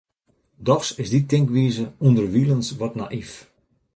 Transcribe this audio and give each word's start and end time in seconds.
Dochs 0.65 0.89
is 1.01 1.09
dy 1.13 1.21
tinkwize 1.29 1.85
ûnderwilens 2.05 2.69
wat 2.79 2.93
nayf. 2.97 3.31